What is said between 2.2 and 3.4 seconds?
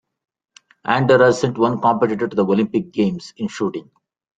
to the Olympic Games